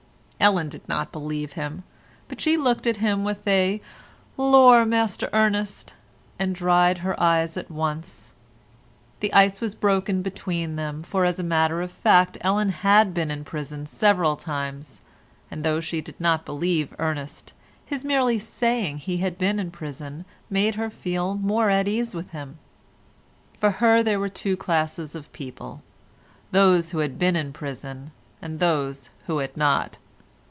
[0.43, 1.83] Ellen did not believe him,
[2.27, 3.79] but she looked at him with a
[4.37, 4.87] "Lor'!
[4.87, 5.93] Master Ernest,"
[6.39, 8.33] and dried her eyes at once.
[9.19, 13.29] The ice was broken between them, for as a matter of fact Ellen had been
[13.29, 15.01] in prison several times,
[15.51, 17.53] and though she did not believe Ernest,
[17.85, 22.31] his merely saying he had been in prison made her feel more at ease with
[22.31, 22.57] him.
[23.59, 25.83] For her there were two classes of people,
[26.51, 28.09] those who had been in prison
[28.41, 29.99] and those who had not.